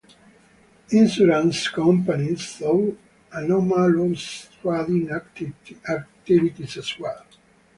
Insurance 0.89 1.67
companies 1.67 2.47
saw 2.57 2.89
anomalous 3.33 4.49
trading 4.59 5.11
activities 5.11 6.75
as 6.75 6.97
well. 6.99 7.23